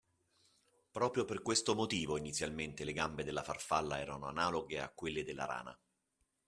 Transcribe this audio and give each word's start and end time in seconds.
Proprio 0.89 1.25
per 1.25 1.43
questo 1.43 1.75
motivom 1.75 2.17
inizialmente 2.17 2.83
le 2.85 2.93
gambe 2.93 3.23
della 3.23 3.43
farfalla 3.43 3.99
erano 3.99 4.25
analoghe 4.25 4.79
a 4.79 4.89
quelle 4.89 5.23
della 5.23 5.45
rana. 5.45 5.79